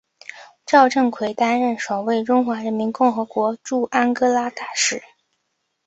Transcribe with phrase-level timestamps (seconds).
[0.65, 5.03] 赵振魁担任首位中华人民共和国驻安哥拉大使。